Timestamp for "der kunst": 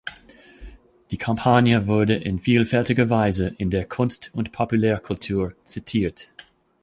3.69-4.31